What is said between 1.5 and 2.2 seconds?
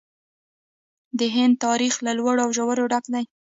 تاریخ له